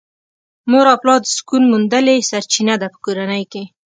مور 0.69 0.85
او 0.91 0.97
پلار 1.01 1.19
د 1.23 1.27
سکون 1.37 1.63
موندلې 1.71 2.25
سرچينه 2.29 2.75
ده 2.81 2.87
په 2.93 2.97
کورنۍ 3.05 3.43
کې. 3.51 3.63